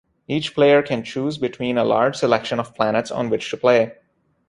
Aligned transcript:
Each 0.27 0.55
player 0.55 0.81
can 0.81 1.03
choose 1.03 1.37
between 1.37 1.77
a 1.77 1.83
large 1.83 2.15
selection 2.15 2.59
of 2.59 2.73
planets 2.73 3.11
on 3.11 3.29
which 3.29 3.51
to 3.51 3.57
play. 3.57 3.97